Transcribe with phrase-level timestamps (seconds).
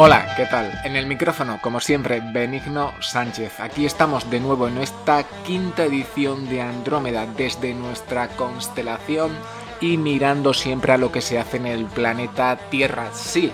[0.00, 0.80] Hola, ¿qué tal?
[0.84, 3.58] En el micrófono, como siempre, Benigno Sánchez.
[3.58, 9.32] Aquí estamos de nuevo en esta quinta edición de Andrómeda desde nuestra constelación
[9.80, 13.08] y mirando siempre a lo que se hace en el planeta Tierra.
[13.12, 13.50] Sí,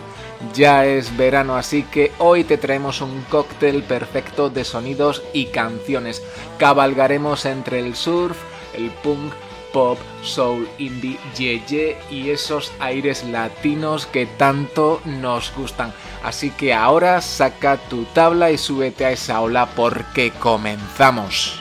[0.52, 6.23] ya es verano, así que hoy te traemos un cóctel perfecto de sonidos y canciones.
[6.59, 8.37] Cabalgaremos entre el surf,
[8.74, 9.33] el punk,
[9.74, 15.93] pop, soul, indie, yeye y esos aires latinos que tanto nos gustan.
[16.23, 21.60] Así que ahora saca tu tabla y súbete a esa ola porque comenzamos.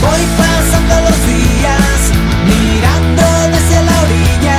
[0.00, 1.98] Voy pasando los días,
[2.46, 4.58] mirando desde la orilla,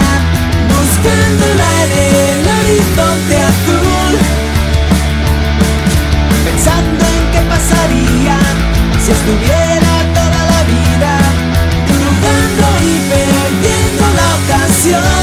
[0.75, 3.76] buscando el aire, el horizonte azul.
[9.03, 11.17] Si estuviera toda la vida
[11.87, 15.16] cruzando y perdiendo la ocasión.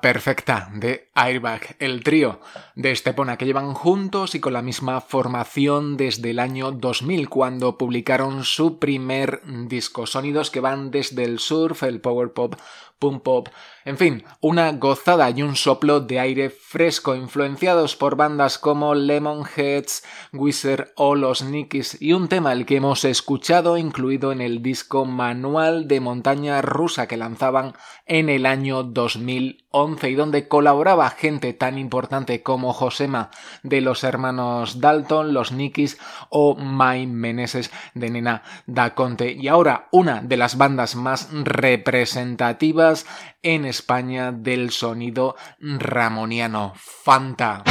[0.00, 2.40] Perfecta de Airbag, el trío
[2.74, 7.78] de Estepona que llevan juntos y con la misma formación desde el año 2000 cuando
[7.78, 10.06] publicaron su primer disco.
[10.06, 12.54] Sonidos que van desde el surf, el power pop,
[12.98, 13.48] punk pop,
[13.86, 20.02] en fin, una gozada y un soplo de aire fresco influenciados por bandas como Lemonheads,
[20.32, 25.04] Wizard o Los Nikis y un tema el que hemos escuchado incluido en el disco
[25.04, 27.74] Manual de Montaña Rusa que lanzaban
[28.06, 33.30] en el año 2011 y donde colaboraba gente tan importante como Josema
[33.62, 35.96] de los hermanos Dalton, Los Nikis
[36.28, 39.30] o Mai Meneses de Nena Da Conte.
[39.30, 43.06] Y ahora una de las bandas más representativas
[43.46, 47.62] en España del sonido ramoniano, Fanta.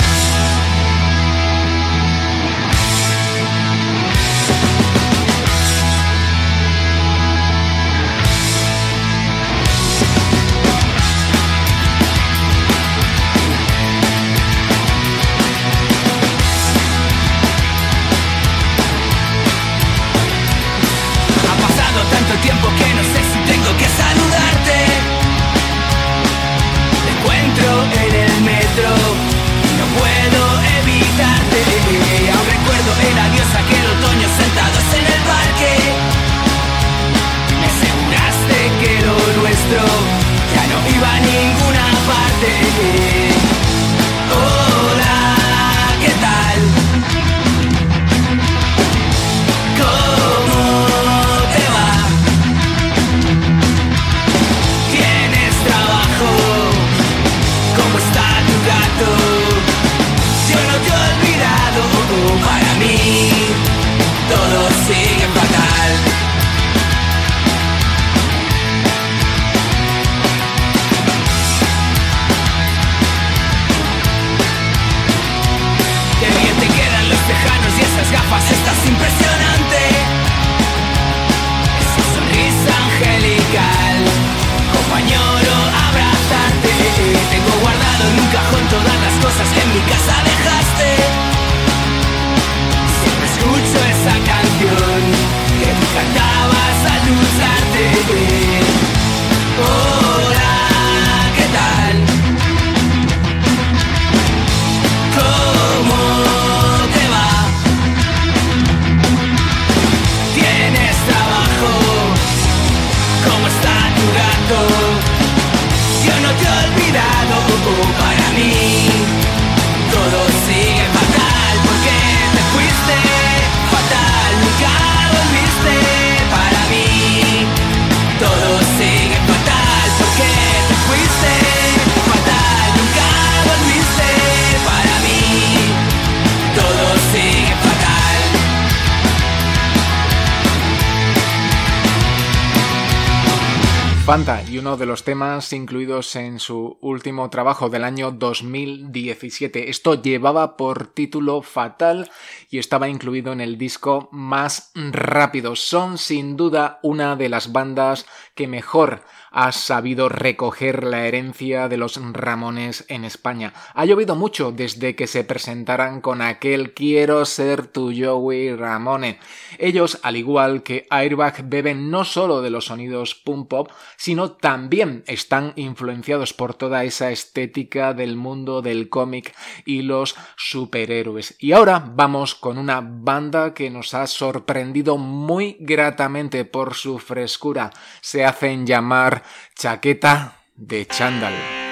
[144.77, 149.69] De los temas incluidos en su último trabajo del año 2017.
[149.69, 152.10] Esto llevaba por título Fatal
[152.50, 155.56] y estaba incluido en el disco Más Rápido.
[155.56, 159.04] Son sin duda una de las bandas que mejor
[159.36, 163.54] ha sabido recoger la herencia de los Ramones en España.
[163.74, 169.20] Ha llovido mucho desde que se presentaran con aquel Quiero ser tu Joey Ramone.
[169.60, 175.04] Ellos, al igual que Airbag, beben no solo de los sonidos punk pop, sino también
[175.06, 179.36] están influenciados por toda esa estética del mundo del cómic
[179.66, 181.36] y los superhéroes.
[181.40, 187.72] Y ahora vamos con una banda que nos ha sorprendido muy gratamente por su frescura.
[188.00, 189.25] Se hacen llamar
[189.56, 191.65] chaqueta de chándal.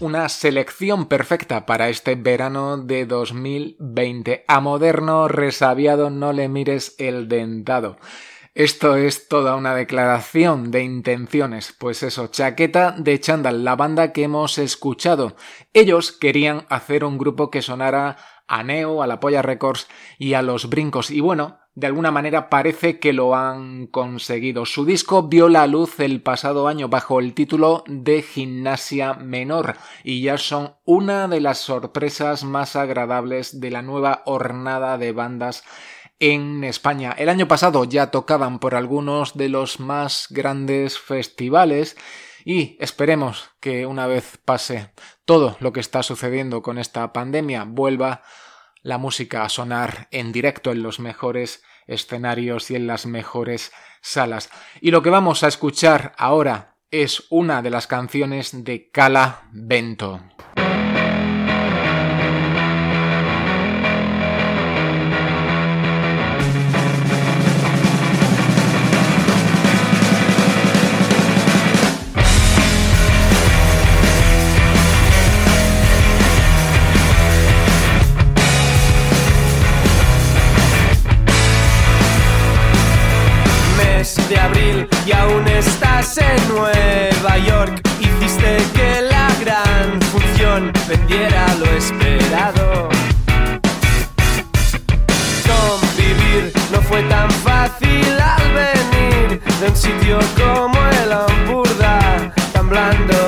[0.00, 4.44] Una selección perfecta para este verano de 2020.
[4.46, 7.96] A moderno, resabiado, no le mires el dentado.
[8.54, 11.74] Esto es toda una declaración de intenciones.
[11.78, 15.36] Pues eso, chaqueta de Chandal, la banda que hemos escuchado.
[15.74, 18.16] Ellos querían hacer un grupo que sonara
[18.48, 19.88] a Neo, a la Polla Records
[20.18, 21.10] y a los Brincos.
[21.10, 24.64] Y bueno, de alguna manera parece que lo han conseguido.
[24.64, 30.22] Su disco vio la luz el pasado año bajo el título de Gimnasia Menor y
[30.22, 35.64] ya son una de las sorpresas más agradables de la nueva hornada de bandas
[36.18, 37.14] en España.
[37.18, 41.98] El año pasado ya tocaban por algunos de los más grandes festivales
[42.46, 44.92] y esperemos que una vez pase
[45.26, 48.22] todo lo que está sucediendo con esta pandemia vuelva
[48.86, 54.48] la música a sonar en directo en los mejores escenarios y en las mejores salas.
[54.80, 60.35] Y lo que vamos a escuchar ahora es una de las canciones de Cala Bento.
[85.58, 87.80] Estás en Nueva York.
[88.00, 92.88] Hiciste que la gran función vendiera lo esperado.
[95.48, 103.25] Convivir no fue tan fácil al venir de un sitio como el Hamburda, tan blando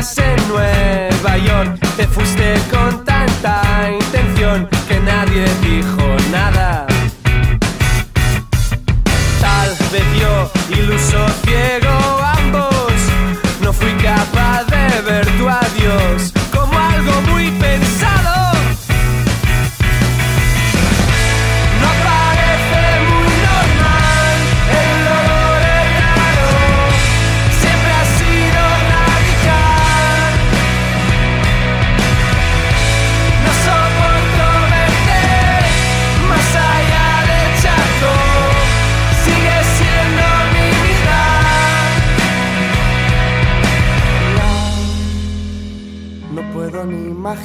[0.00, 1.78] en Nueva York.
[1.98, 6.86] Te fuiste con tanta intención que nadie dijo nada.
[9.42, 11.29] Tal vez yo, iluso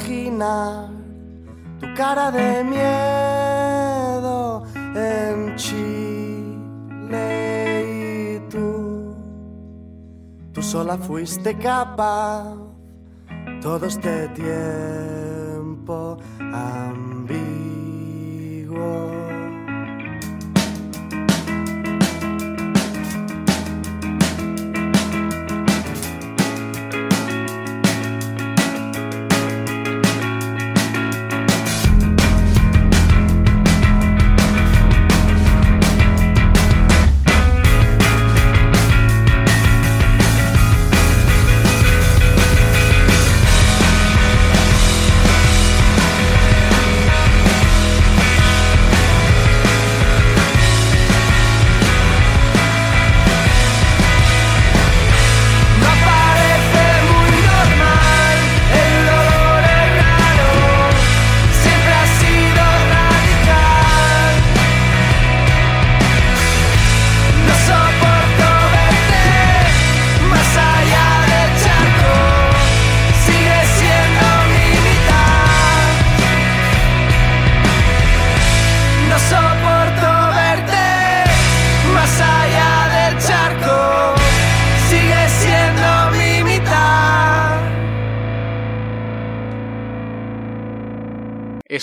[0.06, 0.88] imaginar
[1.80, 4.62] tu cara de miedo
[4.94, 6.46] en Chile
[8.38, 9.14] y tú,
[10.52, 12.54] tú sola fuiste capaz
[13.60, 17.26] todo este tiempo ambiguo.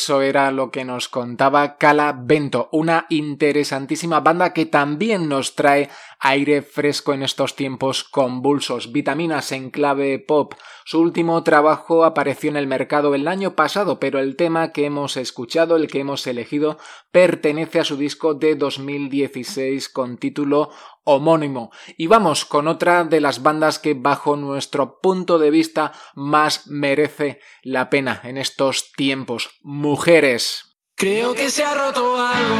[0.03, 5.89] Eso era lo que nos contaba Cala Bento, una interesantísima banda que también nos trae
[6.23, 8.93] aire fresco en estos tiempos convulsos.
[8.93, 10.53] Vitaminas en clave pop.
[10.85, 15.17] Su último trabajo apareció en el mercado el año pasado, pero el tema que hemos
[15.17, 16.77] escuchado, el que hemos elegido,
[17.11, 20.69] pertenece a su disco de 2016 con título
[21.03, 21.71] homónimo.
[21.97, 27.41] Y vamos con otra de las bandas que bajo nuestro punto de vista más merece
[27.63, 29.49] la pena en estos tiempos.
[29.61, 30.77] Mujeres.
[30.95, 32.55] Creo que se ha roto algo,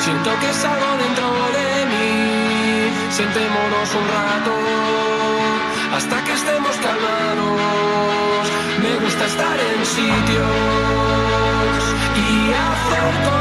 [0.00, 1.65] siento que es algo dentro de.
[3.10, 4.52] Sentémonos un rato
[5.94, 8.50] hasta que estemos calmados.
[8.82, 10.46] Me gusta estar en sitios
[12.16, 13.35] y hacer cosas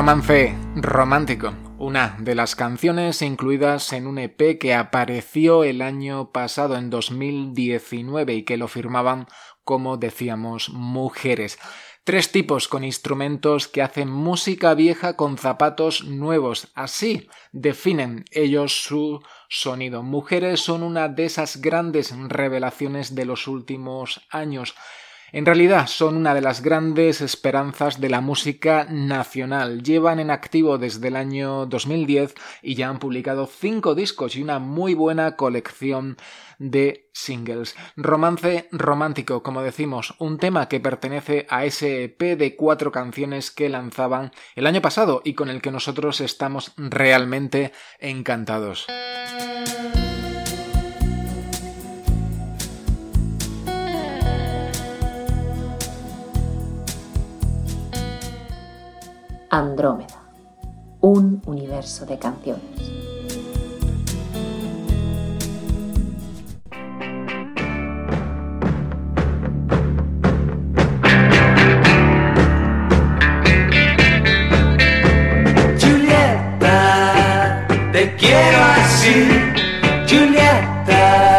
[0.00, 6.78] Romance romántico, una de las canciones incluidas en un EP que apareció el año pasado
[6.78, 9.26] en 2019 y que lo firmaban
[9.62, 11.58] como decíamos mujeres.
[12.02, 16.72] Tres tipos con instrumentos que hacen música vieja con zapatos nuevos.
[16.74, 20.02] Así definen ellos su sonido.
[20.02, 24.74] Mujeres son una de esas grandes revelaciones de los últimos años.
[25.32, 29.82] En realidad son una de las grandes esperanzas de la música nacional.
[29.82, 34.58] Llevan en activo desde el año 2010 y ya han publicado cinco discos y una
[34.58, 36.16] muy buena colección
[36.58, 37.76] de singles.
[37.96, 43.68] Romance romántico, como decimos, un tema que pertenece a ese EP de cuatro canciones que
[43.68, 48.86] lanzaban el año pasado y con el que nosotros estamos realmente encantados.
[59.52, 60.22] Andrómeda,
[61.00, 62.62] un universo de canciones.
[75.80, 79.26] Julieta, te quiero así,
[80.08, 81.29] Julieta.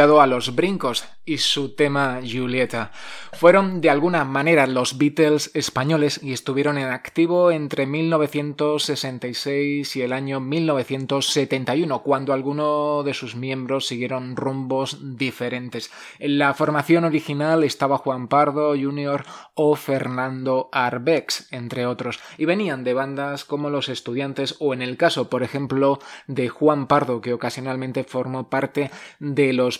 [0.00, 2.90] A los Brincos y su tema Julieta.
[3.34, 10.14] Fueron de alguna manera los Beatles españoles y estuvieron en activo entre 1966 y el
[10.14, 15.90] año 1971, cuando algunos de sus miembros siguieron rumbos diferentes.
[16.18, 19.26] En la formación original estaba Juan Pardo Jr.
[19.52, 24.96] o Fernando Arbex, entre otros, y venían de bandas como Los Estudiantes o en el
[24.96, 29.78] caso, por ejemplo, de Juan Pardo, que ocasionalmente formó parte de Los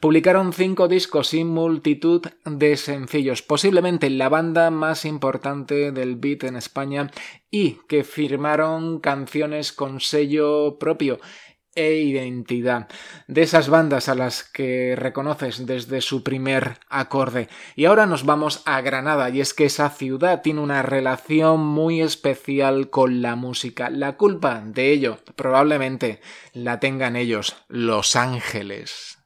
[0.00, 6.56] Publicaron cinco discos y multitud de sencillos, posiblemente la banda más importante del beat en
[6.56, 7.10] España
[7.50, 11.18] y que firmaron canciones con sello propio
[11.74, 12.88] e identidad
[13.26, 17.48] de esas bandas a las que reconoces desde su primer acorde.
[17.76, 22.00] Y ahora nos vamos a Granada y es que esa ciudad tiene una relación muy
[22.00, 23.90] especial con la música.
[23.90, 26.20] La culpa de ello probablemente
[26.52, 29.18] la tengan ellos, Los Ángeles.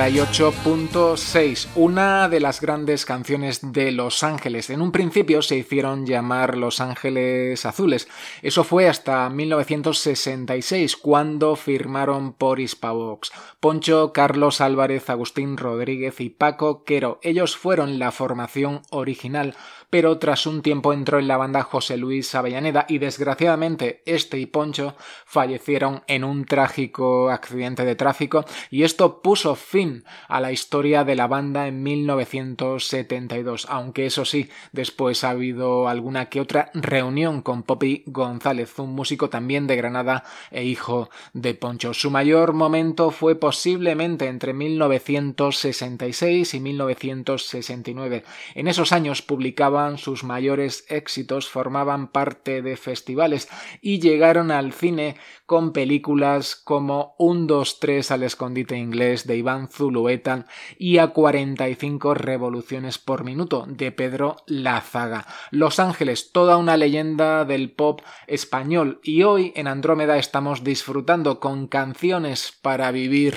[0.00, 4.70] 98.6, una de las grandes canciones de Los Ángeles.
[4.70, 8.08] En un principio se hicieron llamar Los Ángeles Azules.
[8.40, 13.30] Eso fue hasta 1966, cuando firmaron por Hispavox.
[13.60, 17.20] Poncho, Carlos Álvarez, Agustín Rodríguez y Paco Quero.
[17.22, 19.54] Ellos fueron la formación original
[19.90, 24.46] pero tras un tiempo entró en la banda José Luis Avellaneda y desgraciadamente este y
[24.46, 24.94] Poncho
[25.26, 31.16] fallecieron en un trágico accidente de tráfico y esto puso fin a la historia de
[31.16, 37.64] la banda en 1972, aunque eso sí, después ha habido alguna que otra reunión con
[37.64, 41.94] Poppy González, un músico también de Granada e hijo de Poncho.
[41.94, 48.24] Su mayor momento fue posiblemente entre 1966 y 1969.
[48.54, 53.48] En esos años publicaba sus mayores éxitos, formaban parte de festivales
[53.80, 55.16] y llegaron al cine
[55.46, 60.46] con películas como Un, dos, tres al escondite inglés de Iván Zulueta
[60.78, 65.26] y a 45 revoluciones por minuto de Pedro Lázaga.
[65.50, 71.66] Los Ángeles, toda una leyenda del pop español y hoy en Andrómeda estamos disfrutando con
[71.66, 73.36] canciones para vivir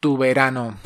[0.00, 0.78] tu verano.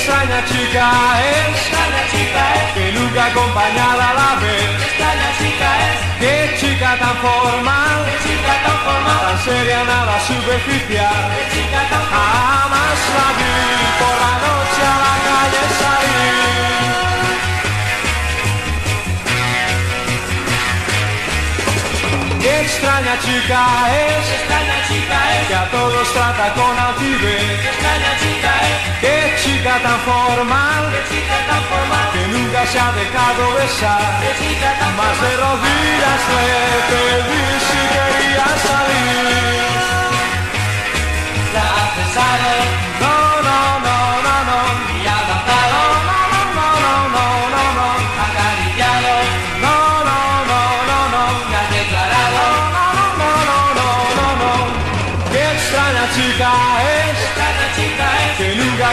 [0.00, 0.88] Extraña chica
[1.20, 6.90] es, extraña chica es, que nunca acompañada a la vez, extraña chica es, qué chica
[6.98, 13.00] tan formal, qué chica tan formal, tan seria nada superficial, qué chica tan formal, jamás
[13.16, 13.54] la vi
[14.00, 16.40] por la noche a la calle salir.
[22.40, 23.60] Qué extraña chica
[24.08, 28.49] es, extraña chica es, que a todos trata con altivez, extraña chica
[29.00, 34.20] qué chica tan formal, qué chica tan formal, que nunca se ha dejado besar.
[34.20, 36.50] qué chica tan Más de formal, rodillas le
[36.90, 39.30] pedí si quería salir.
[41.54, 41.66] la
[42.14, 42.58] no,
[43.00, 43.19] no,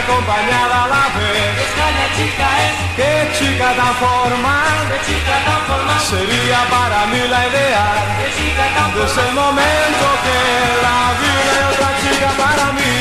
[0.08, 1.52] acompañada a la vez.
[1.64, 7.40] extraña chica es, Qué chica tan formal, qué chica tan formal, sería para mí la
[7.48, 7.98] ideal.
[8.18, 10.38] qué chica tan Desde formal, el momento que
[10.84, 12.96] la vi hay otra chica para mí.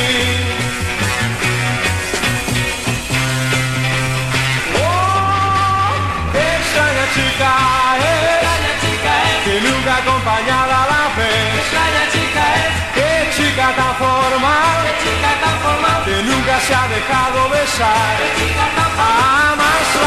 [4.83, 5.91] Oh,
[6.33, 7.51] qué extraña chica
[8.11, 10.66] es, extraña chica es, que nunca acompañada
[13.67, 18.17] chica tan formal, qué chica tan formal, que nunca se ha dejado besar.
[18.17, 20.06] qué chica tan formal, Jamás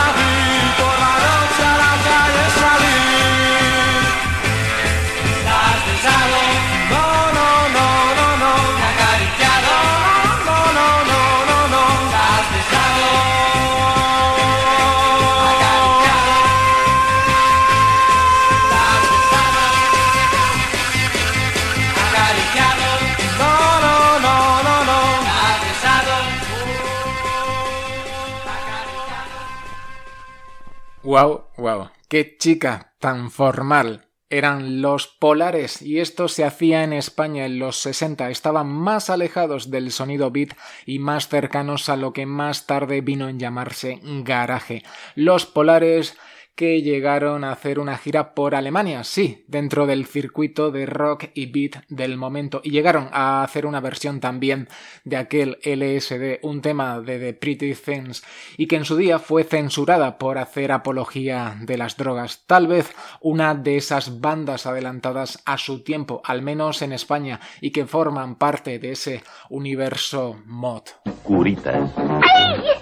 [31.60, 34.06] Wow, qué chica tan formal.
[34.30, 38.30] Eran los polares y esto se hacía en España en los 60.
[38.30, 40.54] Estaban más alejados del sonido beat
[40.86, 44.84] y más cercanos a lo que más tarde vino en llamarse garaje.
[45.14, 46.16] Los polares
[46.54, 51.46] que llegaron a hacer una gira por Alemania, sí, dentro del circuito de rock y
[51.46, 54.68] beat del momento, y llegaron a hacer una versión también
[55.04, 58.22] de aquel LSD, un tema de The Pretty Things,
[58.56, 62.44] y que en su día fue censurada por hacer apología de las drogas.
[62.46, 67.70] Tal vez una de esas bandas adelantadas a su tiempo, al menos en España, y
[67.70, 70.82] que forman parte de ese universo mod.
[71.22, 71.90] Curitas.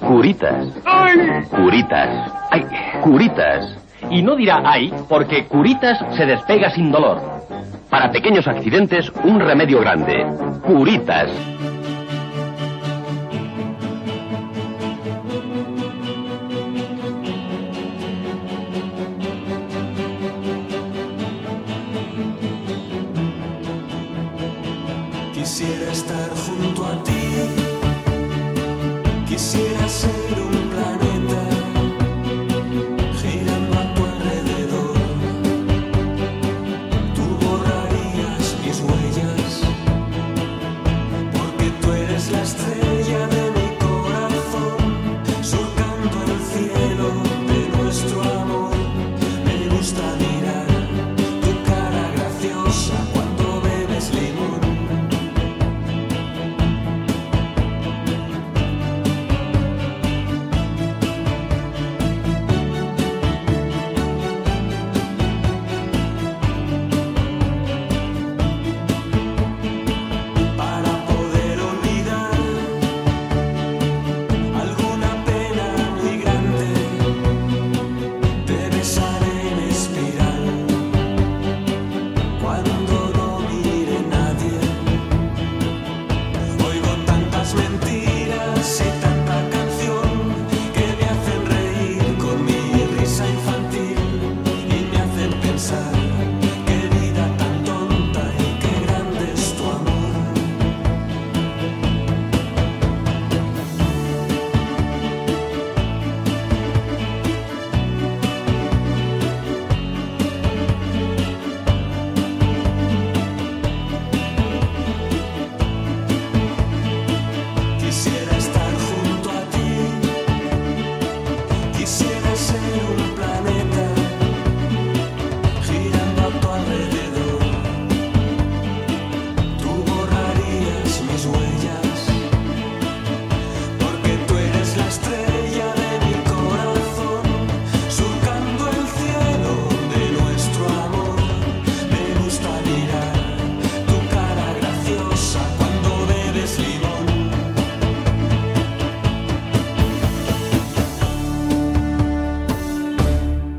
[0.00, 0.72] Curitas.
[1.50, 2.32] Curitas.
[3.02, 3.67] Curitas.
[4.10, 7.20] Y no dirá ay, porque Curitas se despega sin dolor.
[7.90, 10.26] Para pequeños accidentes, un remedio grande.
[10.64, 11.30] Curitas.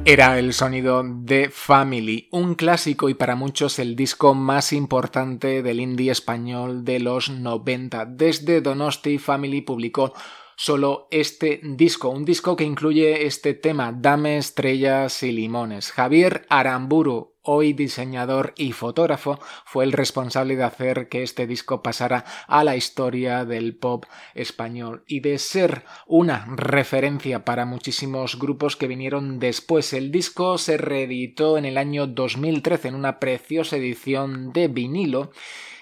[0.10, 5.80] Era el sonido de Family, un clásico y para muchos el disco más importante del
[5.80, 8.06] indie español de los 90.
[8.08, 10.14] Desde Donosti, Family publicó
[10.56, 15.92] solo este disco, un disco que incluye este tema, Dame estrellas y limones.
[15.92, 22.24] Javier Aramburu, hoy diseñador y fotógrafo, fue el responsable de hacer que este disco pasara
[22.48, 28.86] a la historia del pop español y de ser una referencia para muchísimos grupos que
[28.86, 29.94] vinieron después.
[29.94, 35.32] El disco se reeditó en el año 2013 en una preciosa edición de vinilo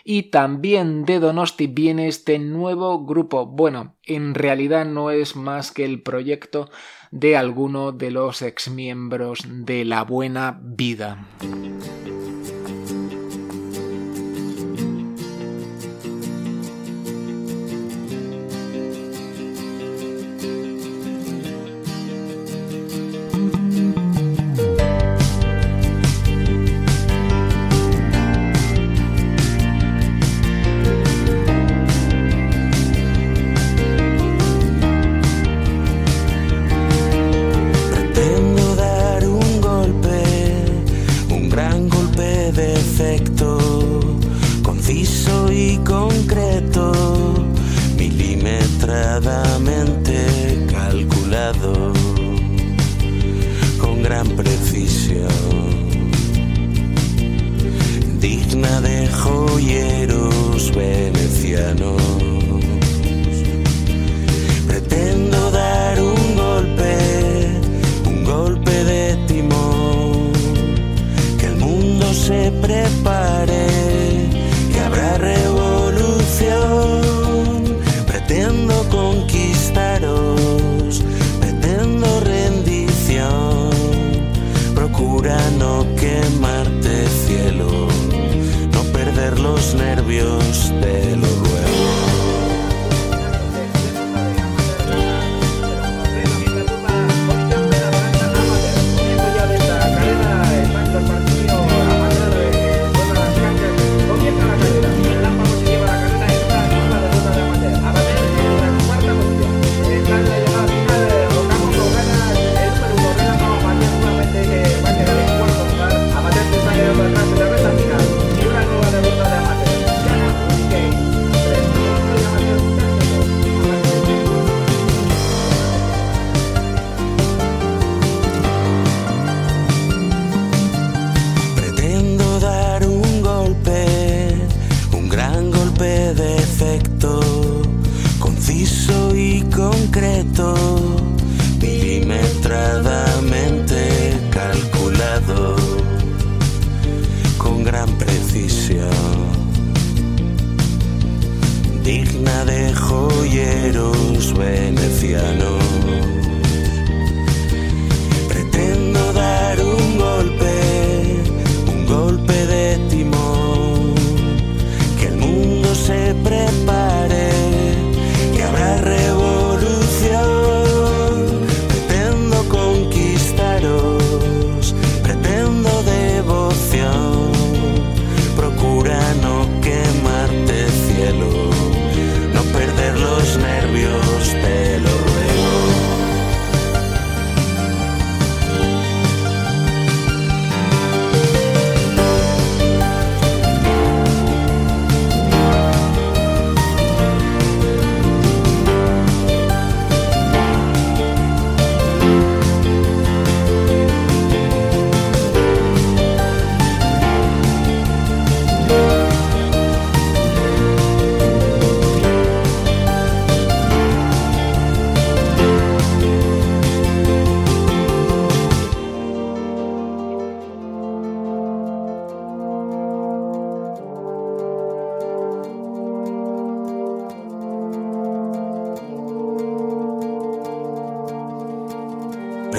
[0.10, 3.46] y también de Donosti viene este nuevo grupo.
[3.46, 6.70] Bueno, en realidad no es más que el proyecto
[7.12, 11.27] de alguno de los exmiembros de La Buena Vida.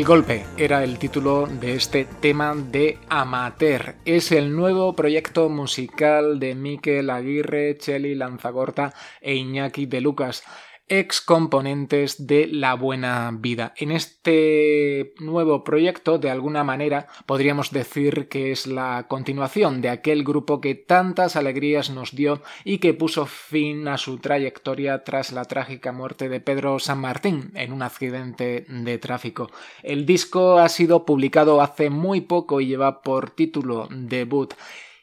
[0.00, 3.96] El golpe era el título de este tema de Amateur.
[4.06, 10.42] Es el nuevo proyecto musical de Miquel Aguirre, Cheli Lanzagorta e Iñaki de Lucas
[10.90, 13.72] ex componentes de La Buena Vida.
[13.76, 20.24] En este nuevo proyecto, de alguna manera, podríamos decir que es la continuación de aquel
[20.24, 25.44] grupo que tantas alegrías nos dio y que puso fin a su trayectoria tras la
[25.44, 29.48] trágica muerte de Pedro San Martín en un accidente de tráfico.
[29.84, 34.54] El disco ha sido publicado hace muy poco y lleva por título Debut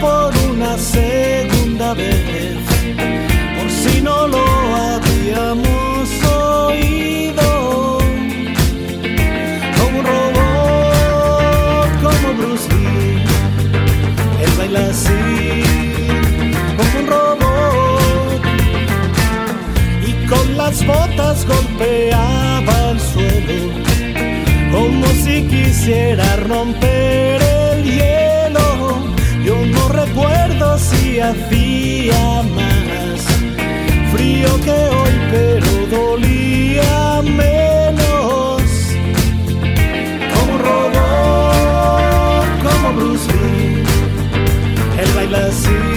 [0.00, 2.58] por una segunda vez,
[3.56, 4.44] por si no lo
[4.76, 7.98] habíamos oído.
[9.78, 13.22] Como un robot, como Bruce Lee,
[14.42, 15.62] él baila así,
[16.76, 18.42] como un robot.
[20.06, 23.86] Y con las botas golpeaba el suelo
[24.72, 27.35] como si quisiera romper
[31.20, 33.20] hacía más
[34.12, 38.62] frío que hoy, pero dolía menos.
[40.34, 43.82] Como robot, como Bruce Lee,
[45.00, 45.95] él baila así.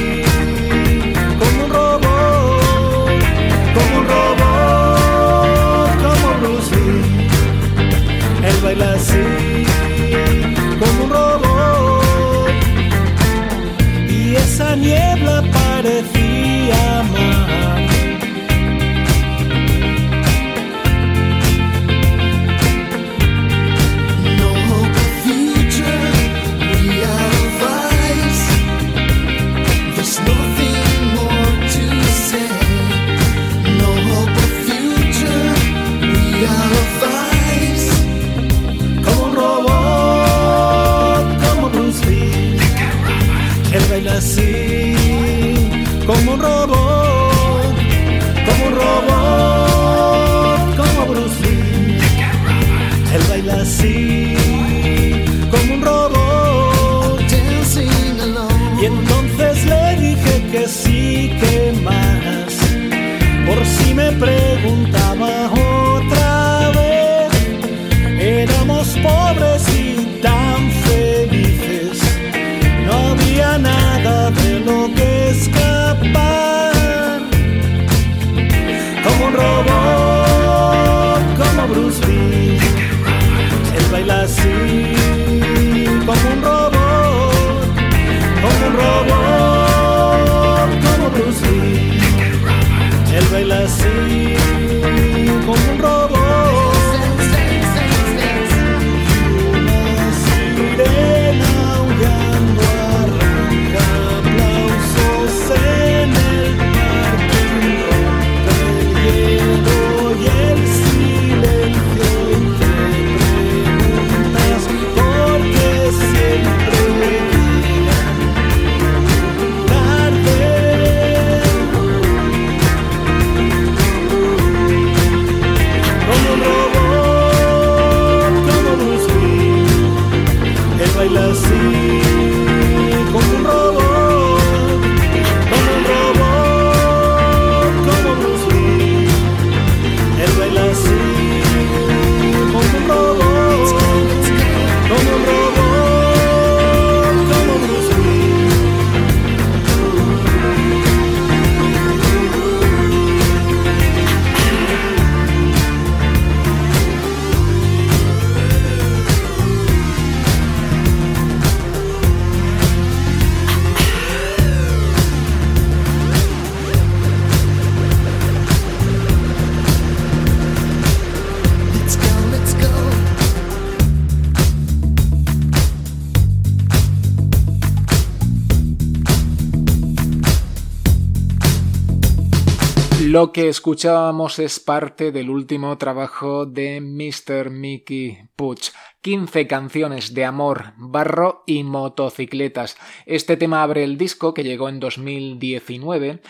[183.19, 187.49] Lo que escuchábamos es parte del último trabajo de Mr.
[187.49, 188.69] Mickey Puch.
[189.01, 192.77] 15 canciones de amor, barro y motocicletas.
[193.05, 196.21] Este tema abre el disco que llegó en 2019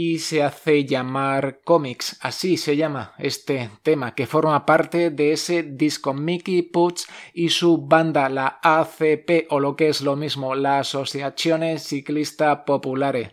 [0.00, 5.64] y se hace llamar Comics, así se llama este tema, que forma parte de ese
[5.64, 7.02] disco Mickey Puch
[7.34, 13.32] y su banda, la ACP, o lo que es lo mismo, la Asociazione Ciclista Popolare.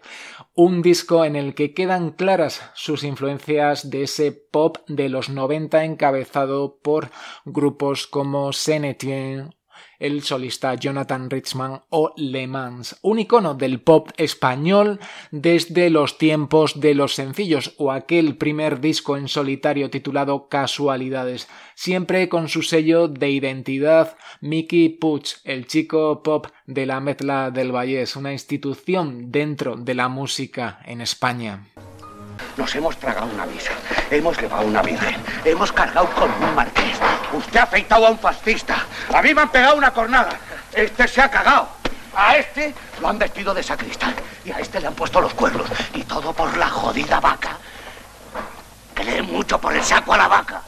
[0.57, 5.83] Un disco en el que quedan claras sus influencias de ese pop de los 90
[5.83, 7.11] encabezado por
[7.43, 9.53] grupos como Senetien
[9.99, 14.99] el solista Jonathan Richman o Le Mans, un icono del pop español
[15.31, 22.29] desde los tiempos de los sencillos o aquel primer disco en solitario titulado Casualidades, siempre
[22.29, 28.15] con su sello de identidad Mickey Puch, el chico pop de la Metla del Vallés,
[28.15, 31.67] una institución dentro de la música en España.
[32.57, 33.71] Nos hemos tragado una misa,
[34.09, 36.99] hemos llevado una virgen, hemos cargado con un marqués.
[37.33, 38.77] Usted ha afeitado a un fascista.
[39.13, 40.31] A mí me han pegado una cornada.
[40.73, 41.67] Este se ha cagado.
[42.15, 44.15] A este lo han vestido de sacristán
[44.45, 45.67] y a este le han puesto los cuernos.
[45.93, 47.57] Y todo por la jodida vaca.
[48.93, 50.61] Que le mucho por el saco a la vaca.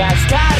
[0.00, 0.59] Te pongas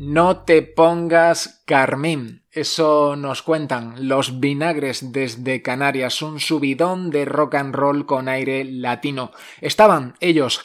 [0.00, 2.44] No te pongas carmín.
[2.52, 8.64] Eso nos cuentan los vinagres desde Canarias, un subidón de rock and roll con aire
[8.64, 9.32] latino.
[9.60, 10.64] Estaban ellos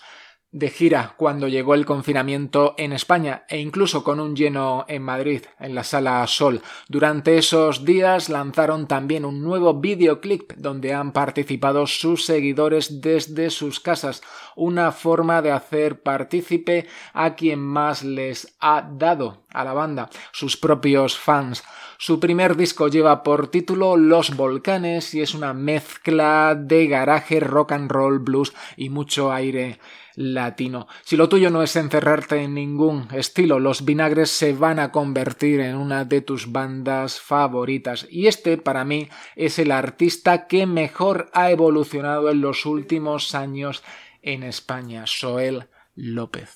[0.54, 5.41] de gira cuando llegó el confinamiento en España e incluso con un lleno en Madrid,
[5.60, 6.62] en la sala Sol.
[6.88, 13.80] Durante esos días lanzaron también un nuevo videoclip donde han participado sus seguidores desde sus
[13.80, 14.22] casas,
[14.56, 20.56] una forma de hacer partícipe a quien más les ha dado a la banda, sus
[20.56, 21.64] propios fans.
[21.97, 27.72] Su primer disco lleva por título Los Volcanes y es una mezcla de garaje, rock
[27.72, 29.80] and roll, blues y mucho aire
[30.16, 30.88] latino.
[31.03, 35.59] Si lo tuyo no es encerrarte en ningún estilo, los vinagres se van a convertir
[35.59, 38.07] en una de tus bandas favoritas.
[38.09, 43.84] Y este, para mí, es el artista que mejor ha evolucionado en los últimos años
[44.22, 46.55] en España, Soel López.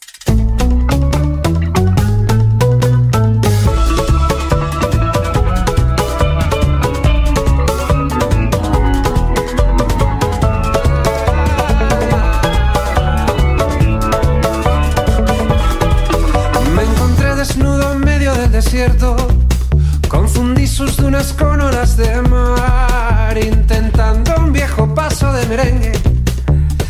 [20.07, 23.35] Confundí sus dunas con olas de mar.
[23.35, 25.93] Intentando un viejo paso de merengue.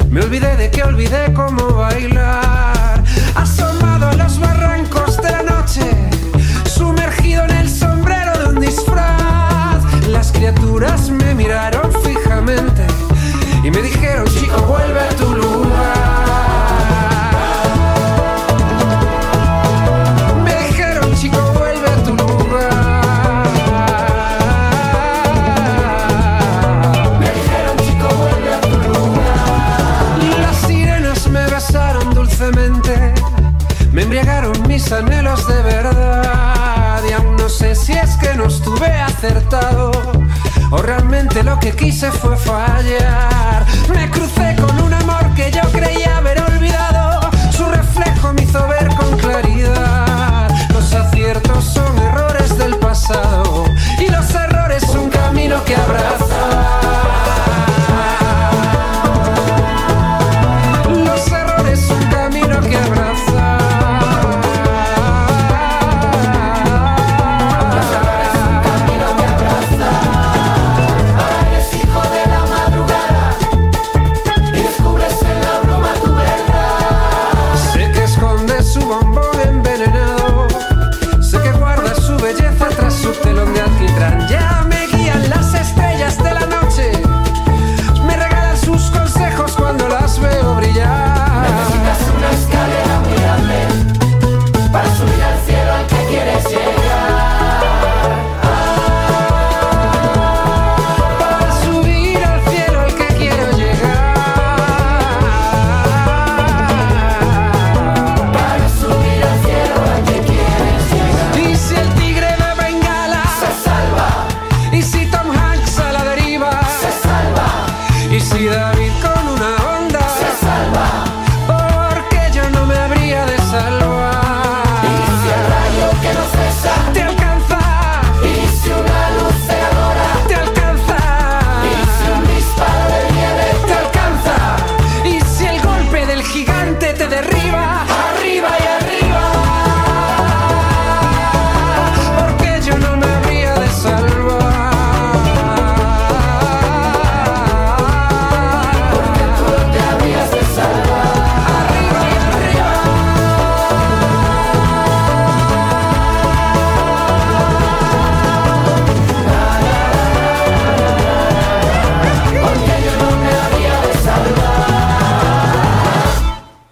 [0.09, 3.01] Me olvidé de que olvidé cómo bailar.
[3.35, 5.89] Asomado a los barrancos de la noche.
[6.65, 9.81] Sumergido en el sombrero de un disfraz.
[10.09, 12.85] Las criaturas me miraron fijamente.
[13.63, 15.16] Y me dijeron, chico, vuelve
[40.69, 43.65] O realmente lo que quise fue fallar.
[43.89, 47.31] Me crucé con un amor que yo creía haber olvidado.
[47.51, 50.49] Su reflejo me hizo ver con claridad.
[50.71, 53.65] Los aciertos son errores del pasado.
[53.99, 56.66] Y los errores un camino que abraza.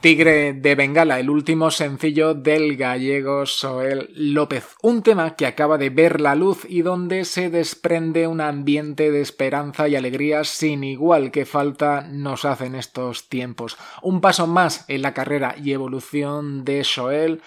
[0.05, 5.89] Tigre de Bengala, el último sencillo del gallego Soel López, un tema que acaba de
[5.89, 11.31] ver la luz y donde se desprende un ambiente de esperanza y alegría sin igual
[11.31, 13.77] que falta nos hacen estos tiempos.
[14.03, 17.41] Un paso más en la carrera y evolución de Soel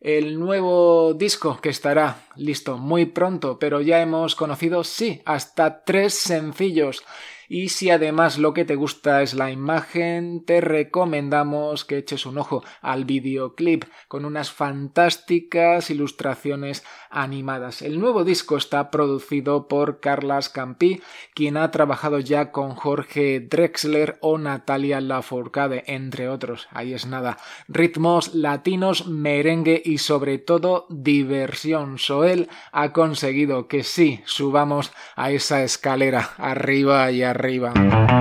[0.00, 6.14] el nuevo disco que estará listo muy pronto, pero ya hemos conocido, sí, hasta tres
[6.14, 7.04] sencillos.
[7.52, 12.38] Y si además lo que te gusta es la imagen, te recomendamos que eches un
[12.38, 17.82] ojo al videoclip con unas fantásticas ilustraciones animadas.
[17.82, 21.02] El nuevo disco está producido por Carlas Campi,
[21.34, 26.68] quien ha trabajado ya con Jorge Drexler o Natalia Lafourcade, entre otros.
[26.70, 27.36] Ahí es nada.
[27.66, 31.98] Ritmos latinos, merengue y sobre todo diversión.
[31.98, 37.39] Soel ha conseguido que sí subamos a esa escalera arriba y arriba.
[37.42, 38.20] Yeah,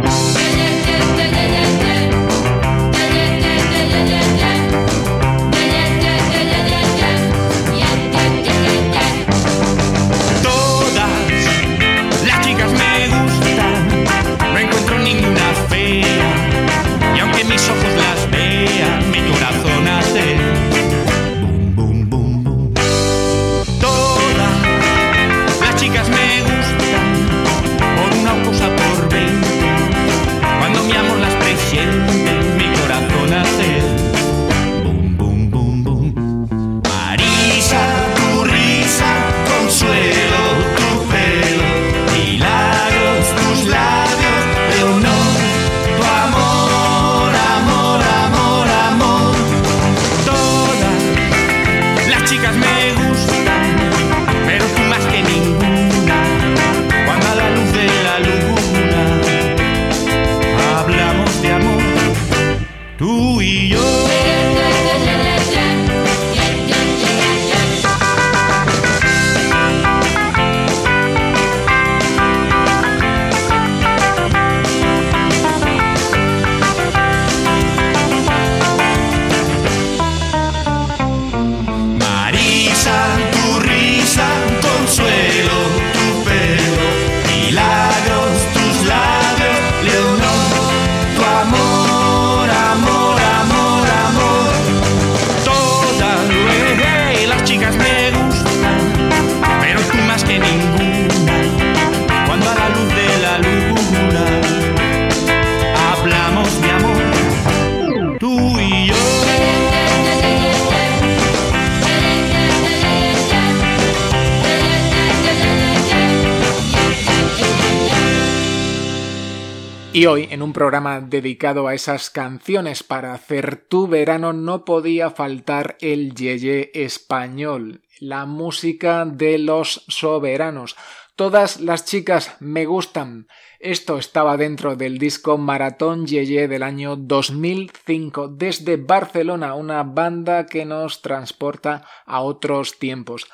[120.60, 127.82] programa dedicado a esas canciones para hacer tu verano, no podía faltar el Yeye español,
[128.02, 130.76] la música de los soberanos.
[131.16, 133.30] Todas las chicas me gustan.
[133.62, 140.66] Esto estaba dentro del disco Maratón Yeye del año 2005 desde Barcelona, una banda que
[140.66, 143.28] nos transporta a otros tiempos.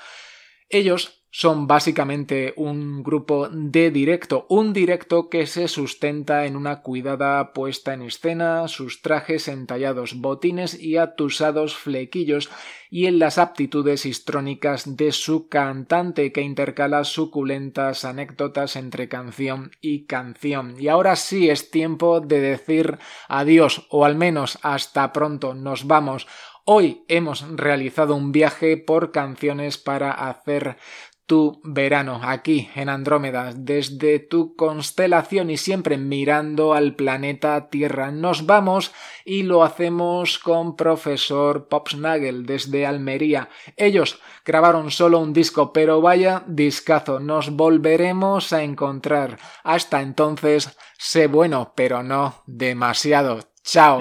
[0.69, 7.51] Ellos son básicamente un grupo de directo, un directo que se sustenta en una cuidada
[7.51, 12.49] puesta en escena, sus trajes entallados botines y atusados flequillos,
[12.89, 20.05] y en las aptitudes histrónicas de su cantante que intercala suculentas anécdotas entre canción y
[20.05, 20.75] canción.
[20.79, 26.27] Y ahora sí es tiempo de decir adiós, o al menos hasta pronto, nos vamos.
[26.63, 30.77] Hoy hemos realizado un viaje por canciones para hacer
[31.25, 38.11] tu verano aquí en Andrómeda, desde tu constelación y siempre mirando al planeta Tierra.
[38.11, 43.49] Nos vamos y lo hacemos con profesor Popsnagel desde Almería.
[43.75, 49.39] Ellos grabaron solo un disco, pero vaya discazo, nos volveremos a encontrar.
[49.63, 53.39] Hasta entonces, sé bueno, pero no demasiado.
[53.63, 53.97] Chao.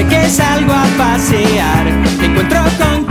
[0.00, 1.84] Siempre que salgo a pasear,
[2.18, 3.09] me encuentro con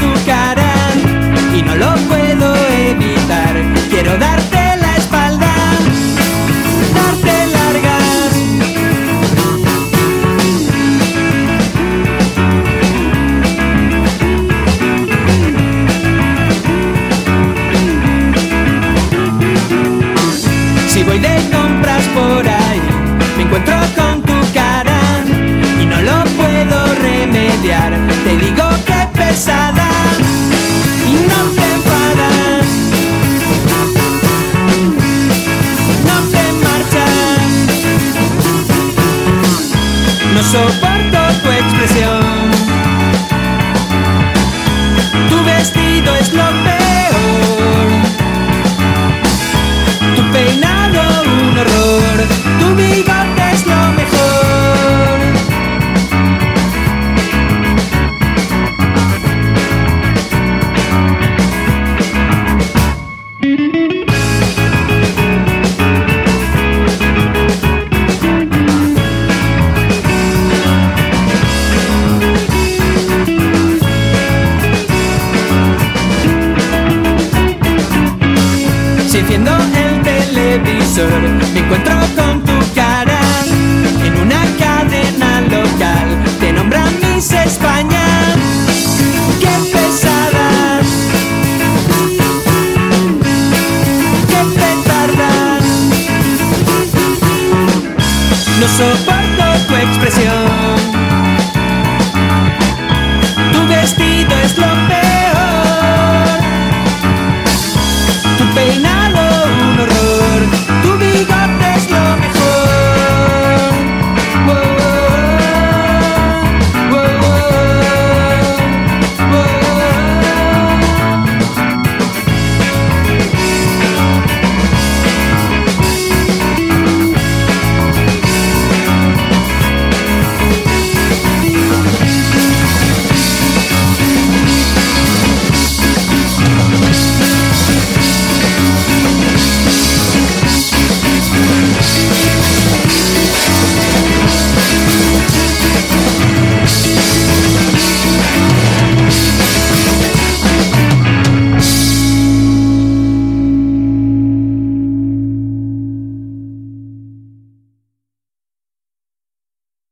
[40.52, 42.19] soporto tu expresión.